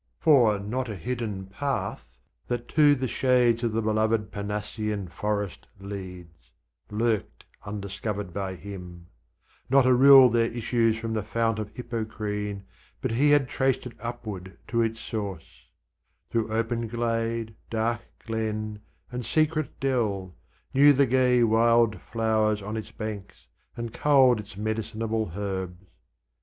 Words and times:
For 0.19 0.57
not 0.57 0.89
a 0.89 0.95
hidden 0.95 1.45
path, 1.45 2.03
that 2.47 2.67
to 2.69 2.95
the 2.95 3.07
shades 3.07 3.63
Of 3.63 3.71
the 3.73 3.83
beloved 3.83 4.31
Parnassian 4.31 5.09
forest 5.09 5.67
leads, 5.79 6.49
Lurked 6.89 7.45
undiscovered 7.65 8.33
by 8.33 8.55
him; 8.55 9.05
not 9.69 9.85
a 9.85 9.93
rill 9.93 10.29
There 10.29 10.49
issues 10.49 10.97
from 10.97 11.13
the 11.13 11.21
fount 11.21 11.59
of 11.59 11.69
Hippocrene, 11.75 12.63
But 12.99 13.11
he 13.11 13.29
had 13.29 13.47
traced 13.47 13.85
it 13.85 13.93
upward 13.99 14.57
to 14.69 14.81
its 14.81 14.99
source, 14.99 15.67
Through 16.31 16.51
open 16.51 16.87
glade, 16.87 17.53
dark 17.69 18.01
glen, 18.25 18.79
and 19.11 19.23
secret 19.23 19.79
dell, 19.79 20.33
Knew 20.73 20.93
the 20.93 21.05
gay 21.05 21.43
wild 21.43 22.01
flowers 22.01 22.63
on 22.63 22.75
its 22.75 22.89
banks, 22.89 23.45
and 23.77 23.93
culled 23.93 24.39
Its 24.39 24.55
med'cinable 24.55 25.37
herbs. 25.37 25.85